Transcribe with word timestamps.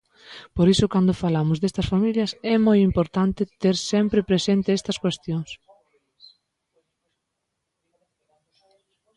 Por 0.55 0.67
iso 0.73 0.85
cando 0.93 1.19
falamos 1.23 1.57
destas 1.59 1.89
familias 1.93 2.31
é 2.53 2.55
moi 2.67 2.79
importante 2.89 3.41
ter 3.61 3.75
sempre 3.91 4.27
presente 4.29 4.75
estas 4.79 4.97
cuestións. 5.03 5.49